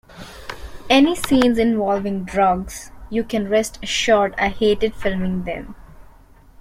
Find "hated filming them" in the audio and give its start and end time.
4.47-5.75